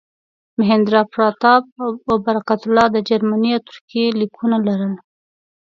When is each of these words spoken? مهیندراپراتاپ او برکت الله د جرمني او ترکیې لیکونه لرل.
مهیندراپراتاپ 0.57 1.65
او 2.09 2.15
برکت 2.25 2.61
الله 2.65 2.87
د 2.91 2.97
جرمني 3.09 3.51
او 3.57 3.61
ترکیې 3.69 4.05
لیکونه 4.19 4.57
لرل. 4.67 4.93